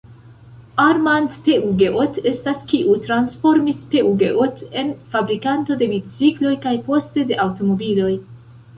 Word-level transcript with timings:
Armand 0.83 1.29
Peugeot 1.47 2.17
estas 2.31 2.63
kiu 2.73 2.97
transformis 3.05 3.85
Peugeot 3.93 4.67
en 4.83 4.91
fabrikanto 5.15 5.81
de 5.83 5.93
bicikloj 5.97 6.59
kaj, 6.69 6.77
poste, 6.93 7.31
de 7.33 7.43
aŭtomobiloj. 7.49 8.15